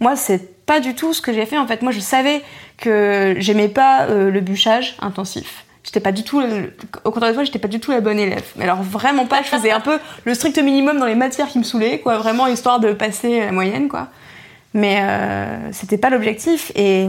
Moi, 0.00 0.16
c'est 0.16 0.51
pas 0.66 0.80
du 0.80 0.94
tout 0.94 1.12
ce 1.12 1.20
que 1.20 1.32
j'ai 1.32 1.46
fait 1.46 1.58
en 1.58 1.66
fait. 1.66 1.82
Moi, 1.82 1.92
je 1.92 2.00
savais 2.00 2.42
que 2.78 3.34
j'aimais 3.38 3.68
pas 3.68 4.02
euh, 4.04 4.30
le 4.30 4.40
bûchage 4.40 4.96
intensif. 5.00 5.64
J'étais 5.84 6.00
pas 6.00 6.12
du 6.12 6.22
tout, 6.22 6.40
le- 6.40 6.72
au 7.04 7.10
contraire 7.10 7.30
de 7.32 7.34
toi, 7.36 7.44
j'étais 7.44 7.58
pas 7.58 7.68
du 7.68 7.80
tout 7.80 7.90
la 7.90 8.00
bonne 8.00 8.18
élève. 8.18 8.44
Mais 8.56 8.64
alors 8.64 8.82
vraiment 8.82 9.26
pas, 9.26 9.42
je 9.42 9.48
faisais 9.48 9.72
un 9.72 9.80
peu 9.80 9.98
le 10.24 10.34
strict 10.34 10.58
minimum 10.58 10.98
dans 10.98 11.06
les 11.06 11.16
matières 11.16 11.48
qui 11.48 11.58
me 11.58 11.64
saoulaient, 11.64 11.98
quoi, 11.98 12.18
vraiment 12.18 12.46
histoire 12.46 12.78
de 12.80 12.92
passer 12.92 13.40
la 13.40 13.50
moyenne, 13.52 13.88
quoi. 13.88 14.08
Mais 14.74 15.00
euh, 15.02 15.72
c'était 15.72 15.98
pas 15.98 16.08
l'objectif. 16.10 16.70
Et 16.76 17.08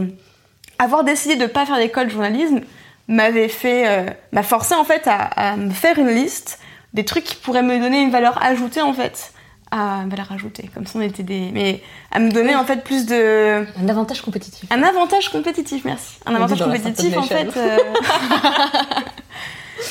avoir 0.78 1.04
décidé 1.04 1.36
de 1.36 1.46
pas 1.46 1.64
faire 1.66 1.76
d'école 1.78 2.06
de 2.06 2.12
journalisme 2.12 2.60
m'avait 3.06 3.48
fait, 3.48 3.86
euh, 3.86 4.10
m'a 4.32 4.42
forcé 4.42 4.74
en 4.74 4.84
fait 4.84 5.06
à, 5.06 5.16
à 5.16 5.56
me 5.56 5.70
faire 5.70 5.98
une 5.98 6.08
liste 6.10 6.58
des 6.94 7.04
trucs 7.04 7.24
qui 7.24 7.36
pourraient 7.36 7.62
me 7.62 7.78
donner 7.78 8.02
une 8.02 8.10
valeur 8.10 8.42
ajoutée 8.42 8.82
en 8.82 8.92
fait. 8.92 9.32
À 9.70 10.02
une 10.04 10.08
valeur 10.08 10.30
ajoutée, 10.30 10.70
comme 10.72 10.86
si 10.86 10.96
on 10.96 11.00
était 11.00 11.24
des. 11.24 11.50
Mais 11.52 11.82
à 12.12 12.20
me 12.20 12.30
donner 12.30 12.54
en 12.54 12.64
fait 12.64 12.84
plus 12.84 13.06
de. 13.06 13.64
Un 13.82 13.88
avantage 13.88 14.20
compétitif. 14.22 14.70
Un 14.70 14.82
avantage 14.84 15.30
compétitif, 15.30 15.84
merci. 15.84 16.18
Un 16.26 16.34
avantage 16.36 16.60
la 16.60 16.66
compétitif, 16.66 17.16
en 17.16 17.22
fait. 17.22 17.48
euh, 17.56 17.76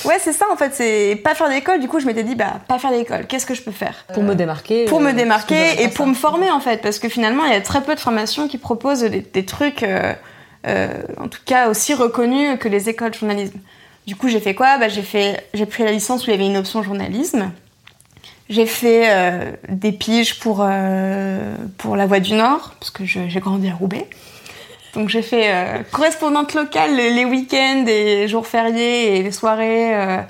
ouais, 0.05 0.17
c'est 0.19 0.33
ça, 0.33 0.45
en 0.51 0.55
fait. 0.55 0.73
C'est 0.73 1.19
pas 1.23 1.35
faire 1.35 1.49
d'école. 1.49 1.79
Du 1.79 1.87
coup, 1.87 1.99
je 1.99 2.05
m'étais 2.05 2.23
dit, 2.23 2.35
bah, 2.35 2.59
pas 2.67 2.79
faire 2.79 2.91
d'école. 2.91 3.25
Qu'est-ce 3.27 3.45
que 3.45 3.53
je 3.55 3.61
peux 3.61 3.71
faire? 3.71 4.05
Pour 4.13 4.23
me 4.23 4.33
démarquer. 4.35 4.85
Pour 4.85 4.99
euh, 4.99 5.03
me 5.03 5.11
que 5.11 5.17
démarquer 5.17 5.81
et 5.81 5.87
pas 5.89 5.95
pour 5.95 6.05
ça. 6.05 6.09
me 6.11 6.15
former, 6.15 6.51
en 6.51 6.59
fait. 6.59 6.81
Parce 6.81 6.99
que 6.99 7.09
finalement, 7.09 7.45
il 7.45 7.51
y 7.51 7.55
a 7.55 7.61
très 7.61 7.81
peu 7.81 7.95
de 7.95 7.99
formations 7.99 8.47
qui 8.47 8.57
proposent 8.57 9.01
des, 9.01 9.21
des 9.21 9.45
trucs, 9.45 9.83
euh, 9.83 10.13
euh, 10.67 11.01
en 11.19 11.27
tout 11.27 11.41
cas, 11.45 11.69
aussi 11.69 11.93
reconnus 11.93 12.57
que 12.59 12.67
les 12.69 12.89
écoles 12.89 13.11
de 13.11 13.15
journalisme. 13.17 13.59
Du 14.07 14.15
coup, 14.15 14.27
j'ai 14.27 14.39
fait 14.39 14.55
quoi? 14.55 14.77
Bah, 14.77 14.89
J'ai 14.89 15.01
fait, 15.01 15.47
j'ai 15.53 15.65
pris 15.65 15.83
la 15.83 15.91
licence 15.91 16.25
où 16.25 16.29
il 16.29 16.31
y 16.31 16.35
avait 16.35 16.45
une 16.45 16.57
option 16.57 16.83
journalisme. 16.83 17.51
J'ai 18.53 18.67
fait 18.67 19.05
euh, 19.07 19.51
des 19.67 19.91
piges 19.91 20.37
pour, 20.37 20.59
euh, 20.61 21.55
pour 21.79 21.95
la 21.95 22.05
Voix 22.05 22.19
du 22.19 22.35
Nord, 22.35 22.75
parce 22.79 22.91
que 22.91 23.03
j'ai 23.03 23.39
grandi 23.39 23.67
à 23.67 23.73
Roubaix. 23.73 24.07
Donc 24.93 25.09
j'ai 25.09 25.23
fait 25.23 25.45
euh, 25.47 25.81
correspondante 25.91 26.53
locale 26.53 26.95
les, 26.95 27.25
week-ends 27.25 27.85
et 27.87 28.27
jours 28.27 28.45
fériés 28.45 29.17
et 29.17 29.23
les 29.23 29.31
soirées 29.31 29.95
à 29.95 30.27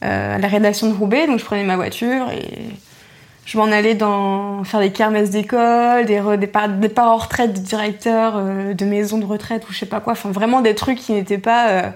la 0.00 0.48
rédaction 0.48 0.88
de 0.88 0.96
Roubaix. 0.96 1.28
Donc 1.28 1.38
je 1.38 1.44
prenais 1.44 1.62
ma 1.62 1.76
voiture 1.76 2.28
et 2.32 2.42
je 3.46 3.56
m'en 3.56 3.66
allais 3.66 3.96
faire 4.64 4.80
des 4.80 4.90
kermesses 4.90 5.30
d'école, 5.30 6.06
des, 6.06 6.20
des, 6.36 6.48
des 6.48 6.98
en 6.98 7.16
retraite 7.16 7.52
de 7.52 7.60
directeurs 7.60 8.42
de 8.74 8.84
maisons 8.84 9.18
de 9.18 9.26
retraite 9.26 9.68
ou 9.68 9.72
je 9.72 9.78
sais 9.78 9.86
pas 9.86 10.00
quoi. 10.00 10.14
Enfin, 10.14 10.32
vraiment 10.32 10.60
des 10.60 10.74
trucs 10.74 10.98
qui 10.98 11.12
n'étaient 11.12 11.38
pas 11.38 11.92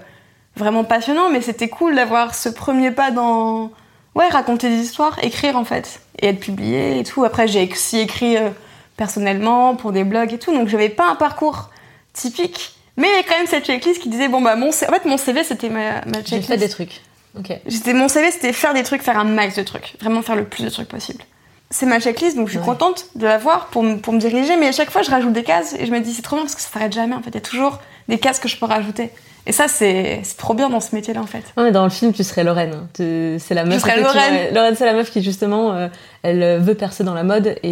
vraiment 0.55 0.85
passionnants, 0.85 1.29
mais 1.29 1.41
c'était 1.41 1.67
cool 1.67 1.95
d'avoir 1.97 2.33
ce 2.33 2.47
premier 2.47 2.91
pas 2.91 3.11
dans. 3.11 3.71
Ouais, 4.19 4.27
raconter 4.27 4.69
des 4.69 4.81
histoires, 4.81 5.17
écrire 5.23 5.55
en 5.55 5.63
fait, 5.63 6.01
et 6.21 6.27
être 6.27 6.41
publié 6.41 6.99
et 6.99 7.03
tout. 7.05 7.23
Après, 7.23 7.47
j'ai 7.47 7.69
aussi 7.71 7.99
écrit 7.99 8.35
euh, 8.35 8.49
personnellement 8.97 9.77
pour 9.77 9.93
des 9.93 10.03
blogs 10.03 10.33
et 10.33 10.37
tout, 10.37 10.53
donc 10.53 10.67
j'avais 10.67 10.89
pas 10.89 11.09
un 11.09 11.15
parcours 11.15 11.69
typique. 12.11 12.75
Mais 12.97 13.07
il 13.07 13.15
y 13.15 13.19
a 13.19 13.23
quand 13.23 13.37
même 13.37 13.47
cette 13.47 13.65
checklist 13.65 14.01
qui 14.01 14.09
disait 14.09 14.27
bon 14.27 14.41
bah 14.41 14.57
mon 14.57 14.69
en 14.69 14.71
fait 14.73 15.05
mon 15.05 15.15
CV 15.15 15.45
c'était 15.45 15.69
ma, 15.69 16.01
ma 16.05 16.21
checklist. 16.21 16.29
J'ai 16.29 16.41
fait 16.41 16.57
des 16.57 16.67
trucs. 16.67 17.01
Ok. 17.37 17.53
J'étais 17.65 17.93
mon 17.93 18.09
CV 18.09 18.29
c'était 18.31 18.51
faire 18.51 18.73
des 18.73 18.83
trucs, 18.83 19.01
faire 19.01 19.17
un 19.17 19.23
max 19.23 19.55
de 19.55 19.63
trucs, 19.63 19.95
vraiment 20.01 20.21
faire 20.21 20.35
le 20.35 20.43
plus 20.43 20.65
de 20.65 20.69
trucs 20.69 20.89
possible 20.89 21.23
c'est 21.71 21.85
ma 21.85 21.99
checklist, 21.99 22.35
donc 22.35 22.47
je 22.47 22.53
suis 22.53 22.65
contente 22.65 23.05
de 23.15 23.25
l'avoir 23.25 23.67
pour, 23.67 23.85
pour 24.01 24.13
me 24.13 24.19
diriger, 24.19 24.57
mais 24.57 24.67
à 24.67 24.71
chaque 24.71 24.89
fois 24.89 25.03
je 25.03 25.11
rajoute 25.11 25.33
des 25.33 25.43
cases 25.43 25.75
et 25.77 25.85
je 25.85 25.91
me 25.91 25.99
dis 25.99 26.13
c'est 26.13 26.23
trop 26.23 26.35
bien 26.35 26.45
parce 26.45 26.55
que 26.55 26.61
ça 26.61 26.69
s'arrête 26.69 26.93
jamais 26.93 27.13
en 27.13 27.21
fait, 27.21 27.29
il 27.29 27.35
y 27.35 27.37
a 27.37 27.41
toujours 27.41 27.79
des 28.09 28.17
cases 28.17 28.39
que 28.39 28.49
je 28.49 28.57
peux 28.57 28.65
rajouter. 28.65 29.11
Et 29.45 29.51
ça, 29.51 29.67
c'est 29.67 30.21
trop 30.37 30.53
bien 30.53 30.69
dans 30.69 30.79
ce 30.79 30.93
métier-là, 30.93 31.21
en 31.21 31.25
fait. 31.25 31.43
Non, 31.57 31.63
mais 31.63 31.71
dans 31.71 31.83
le 31.83 31.89
film, 31.89 32.13
tu 32.13 32.23
serais 32.23 32.43
Lorraine. 32.43 32.87
C'est 32.93 33.39
la 33.55 33.65
meuf. 33.65 33.75
Je 33.75 33.79
serais 33.79 33.99
Lorraine. 33.99 34.53
Lorraine, 34.53 34.75
c'est 34.75 34.85
la 34.85 34.93
meuf 34.93 35.09
qui, 35.09 35.23
justement, 35.23 35.73
euh, 35.73 35.87
elle 36.21 36.59
veut 36.59 36.75
percer 36.75 37.03
dans 37.03 37.13
la 37.13 37.23
mode. 37.23 37.55
Et 37.63 37.71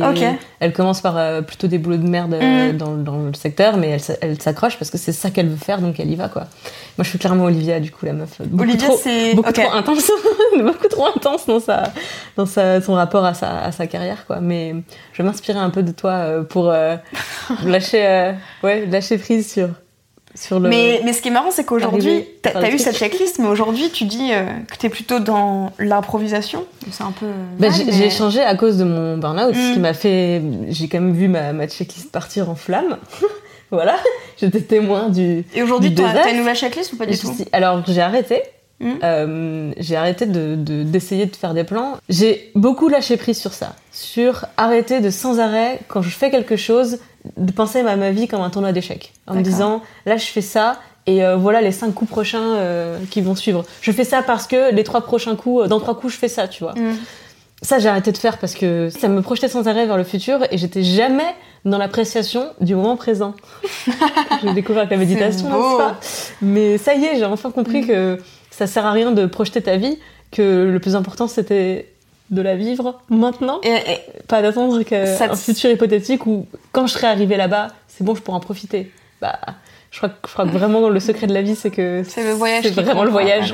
elle 0.59 0.73
commence 0.73 1.01
par 1.01 1.17
euh, 1.17 1.41
plutôt 1.41 1.67
des 1.67 1.77
boulots 1.77 1.97
de 1.97 2.07
merde 2.07 2.33
euh, 2.33 2.73
mm. 2.73 2.77
dans, 2.77 2.95
dans, 2.95 3.17
le 3.17 3.33
secteur, 3.33 3.77
mais 3.77 3.89
elle, 3.89 4.17
elle 4.21 4.41
s'accroche 4.41 4.77
parce 4.79 4.89
que 4.89 4.97
c'est 4.97 5.11
ça 5.11 5.29
qu'elle 5.29 5.49
veut 5.49 5.57
faire, 5.57 5.79
donc 5.79 5.99
elle 5.99 6.09
y 6.09 6.15
va, 6.15 6.29
quoi. 6.29 6.45
Moi, 6.97 7.03
je 7.03 7.09
suis 7.09 7.19
clairement 7.19 7.43
Olivia, 7.43 7.79
du 7.79 7.91
coup, 7.91 8.07
la 8.07 8.13
meuf. 8.13 8.41
Olivia, 8.57 8.87
c'est. 8.97 9.35
Beaucoup 9.35 9.51
trop 9.51 9.71
intense. 9.71 10.11
beaucoup 10.59 10.87
trop 10.87 11.07
intense 11.15 11.45
dans, 11.45 11.59
sa, 11.59 11.91
dans 12.37 12.47
sa, 12.47 12.81
son 12.81 12.93
rapport 12.93 13.25
à 13.25 13.35
sa, 13.35 13.59
à 13.59 13.71
sa 13.71 13.85
carrière, 13.85 14.25
quoi. 14.25 14.39
Mais 14.41 14.73
je 15.13 15.21
vais 15.21 15.27
m'inspirer 15.27 15.59
un 15.59 15.69
peu 15.69 15.83
de 15.83 15.91
toi 15.91 16.43
pour 16.49 16.73
lâcher, 17.65 18.33
ouais, 18.63 18.85
lâcher 18.87 19.19
prise 19.19 19.51
sur 19.51 19.69
mais, 20.61 21.01
mais 21.03 21.13
ce 21.13 21.21
qui 21.21 21.29
est 21.29 21.31
marrant, 21.31 21.51
c'est 21.51 21.63
qu'aujourd'hui, 21.63 22.25
t'as 22.41 22.59
as 22.59 22.69
eu 22.69 22.79
cette 22.79 22.97
checklist, 22.97 23.39
mais 23.39 23.47
aujourd'hui, 23.47 23.89
tu 23.89 24.05
dis 24.05 24.31
euh, 24.31 24.45
que 24.69 24.77
t'es 24.77 24.89
plutôt 24.89 25.19
dans 25.19 25.71
l'improvisation. 25.79 26.65
C'est 26.91 27.03
un 27.03 27.11
peu. 27.11 27.27
Bah, 27.59 27.67
j'ai 27.71 28.09
changé 28.09 28.41
à 28.41 28.55
cause 28.55 28.77
de 28.77 28.83
mon 28.83 29.17
burn-out, 29.17 29.53
ce 29.53 29.73
qui 29.73 29.79
mm. 29.79 29.81
m'a 29.81 29.93
fait. 29.93 30.41
J'ai 30.69 30.87
quand 30.87 30.99
même 30.99 31.13
vu 31.13 31.27
ma, 31.27 31.53
ma 31.53 31.67
checklist 31.67 32.11
partir 32.11 32.49
en 32.49 32.55
flammes. 32.55 32.97
voilà, 33.71 33.97
j'étais 34.39 34.61
témoin 34.61 35.09
du. 35.09 35.43
Et 35.53 35.63
aujourd'hui, 35.63 35.93
t'as 35.93 36.29
une 36.29 36.37
nouvelle 36.37 36.55
checklist 36.55 36.93
ou 36.93 36.97
pas 36.97 37.05
du 37.05 37.17
tout 37.17 37.35
Alors, 37.51 37.83
j'ai 37.87 38.01
arrêté. 38.01 38.41
Mm. 38.79 38.91
Euh, 39.03 39.71
j'ai 39.77 39.95
arrêté 39.95 40.25
d'essayer 40.25 40.55
de, 40.57 40.83
d'essayer 40.83 41.25
de, 41.25 41.35
faire 41.35 41.53
des 41.53 41.63
plans. 41.63 41.97
J'ai 42.09 42.51
beaucoup 42.55 42.89
lâché 42.89 43.17
prise 43.17 43.39
sur 43.39 43.53
ça. 43.53 43.75
Sur 43.91 44.45
arrêter 44.57 45.01
de 45.01 45.09
sans 45.09 45.39
arrêt, 45.39 45.79
quand 45.87 46.01
je 46.01 46.09
fais 46.09 46.29
quelque 46.29 46.55
chose, 46.55 46.99
de 47.37 47.51
penser 47.51 47.79
à 47.79 47.95
ma 47.95 48.11
vie 48.11 48.27
comme 48.27 48.41
un 48.41 48.49
tournoi 48.49 48.71
d'échecs. 48.71 49.13
En 49.25 49.35
me 49.35 49.41
disant, 49.41 49.81
là, 50.05 50.17
je 50.17 50.25
fais 50.25 50.41
ça, 50.41 50.79
et 51.07 51.23
euh, 51.23 51.35
voilà 51.35 51.61
les 51.61 51.71
cinq 51.71 51.93
coups 51.93 52.11
prochains 52.11 52.55
euh, 52.55 52.99
qui 53.09 53.21
vont 53.21 53.35
suivre. 53.35 53.65
Je 53.81 53.91
fais 53.91 54.03
ça 54.03 54.21
parce 54.21 54.45
que 54.45 54.73
les 54.73 54.83
trois 54.83 55.01
prochains 55.01 55.35
coups, 55.35 55.67
dans 55.67 55.79
trois 55.79 55.97
coups, 55.97 56.13
je 56.13 56.19
fais 56.19 56.27
ça, 56.27 56.47
tu 56.47 56.63
vois. 56.63 56.73
Mm. 56.73 56.97
Ça, 57.63 57.79
j'ai 57.79 57.89
arrêté 57.89 58.11
de 58.11 58.17
faire 58.17 58.37
parce 58.37 58.53
que 58.53 58.89
ça 58.89 59.07
me 59.07 59.21
projetait 59.23 59.47
sans 59.47 59.67
arrêt 59.67 59.87
vers 59.87 59.97
le 59.97 60.03
futur 60.03 60.41
et 60.51 60.59
j'étais 60.59 60.83
jamais 60.83 61.25
dans 61.65 61.79
l'appréciation 61.79 62.49
du 62.61 62.75
moment 62.75 62.95
présent. 62.97 63.33
j'ai 64.43 64.53
découvert 64.53 64.83
avec 64.83 64.91
la 64.91 64.97
méditation, 64.97 65.47
n'est-ce 65.47 65.77
pas 65.77 65.99
Mais 66.41 66.77
ça 66.77 66.93
y 66.93 67.03
est, 67.05 67.17
j'ai 67.17 67.25
enfin 67.25 67.49
compris 67.49 67.81
mm. 67.81 67.87
que 67.87 68.19
ça 68.57 68.65
sert 68.65 68.85
à 68.85 68.91
rien 68.91 69.11
de 69.11 69.27
projeter 69.27 69.61
ta 69.61 69.77
vie, 69.77 69.99
que 70.31 70.67
le 70.71 70.79
plus 70.79 70.95
important 70.95 71.27
c'était 71.27 71.93
de 72.31 72.41
la 72.41 72.55
vivre 72.55 72.99
maintenant, 73.09 73.61
et, 73.63 73.99
pas 74.27 74.41
d'attendre 74.41 74.81
qu'un 74.81 75.35
futur 75.35 75.69
hypothétique 75.69 76.25
où 76.25 76.47
quand 76.71 76.87
je 76.87 76.93
serai 76.93 77.07
arrivé 77.07 77.37
là-bas, 77.37 77.67
c'est 77.87 78.03
bon, 78.03 78.15
je 78.15 78.21
pourrai 78.21 78.37
en 78.37 78.41
profiter. 78.41 78.91
Bah, 79.21 79.39
je 79.91 79.97
crois, 79.99 80.09
je 80.25 80.33
crois 80.33 80.45
que 80.45 80.49
vraiment 80.49 80.89
le 80.89 80.99
secret 80.99 81.27
de 81.27 81.33
la 81.33 81.43
vie, 81.43 81.55
c'est 81.55 81.69
que 81.69 82.01
c'est 82.07 82.23
le 82.23 82.31
voyage. 82.31 82.63
C'est 82.63 82.71
vraiment 82.71 83.03
le 83.03 83.11
voyage. 83.11 83.53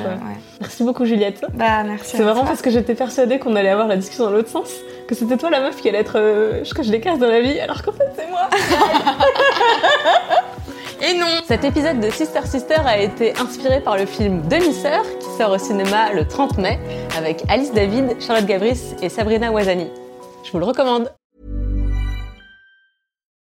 Merci 0.61 0.83
beaucoup 0.83 1.03
Juliette. 1.05 1.45
Bah 1.53 1.83
merci. 1.83 2.15
C'est 2.17 2.23
marrant 2.23 2.45
parce 2.45 2.61
que 2.61 2.69
j'étais 2.69 2.95
persuadée 2.95 3.39
qu'on 3.39 3.57
allait 3.57 3.69
avoir 3.69 3.87
la 3.87 3.97
discussion 3.97 4.23
dans 4.23 4.31
l'autre 4.31 4.49
sens, 4.49 4.69
que 5.07 5.15
c'était 5.15 5.35
toi 5.37 5.49
la 5.49 5.59
meuf 5.59 5.81
qui 5.81 5.89
allait 5.89 5.99
être, 5.99 6.17
euh, 6.17 6.63
je 6.63 6.69
crois 6.69 6.83
que 6.83 6.87
je 6.87 6.93
l'écarte 6.93 7.19
dans 7.19 7.27
la 7.27 7.41
vie, 7.41 7.59
alors 7.59 7.83
qu'en 7.83 7.91
fait 7.91 8.09
c'est 8.15 8.29
moi. 8.29 8.49
Cet 11.45 11.63
épisode 11.63 11.99
de 11.99 12.09
Sister 12.09 12.45
Sister 12.45 12.79
a 12.85 12.97
été 12.97 13.33
inspiré 13.37 13.81
par 13.81 13.97
le 13.97 14.05
film 14.05 14.41
Demi-sœur 14.47 15.03
qui 15.19 15.29
sort 15.37 15.51
au 15.51 15.57
cinéma 15.57 16.11
le 16.13 16.27
30 16.27 16.57
mai 16.57 16.79
avec 17.17 17.43
Alice 17.49 17.71
David, 17.73 18.19
Charlotte 18.19 18.45
Gabris 18.45 18.95
et 19.01 19.09
Sabrina 19.09 19.51
Wazani. 19.51 19.89
Je 20.43 20.51
vous 20.51 20.59
le 20.59 20.65
recommande. 20.65 21.09